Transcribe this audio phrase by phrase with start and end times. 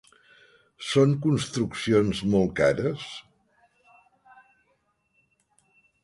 [0.91, 3.03] Són construccions molt cares?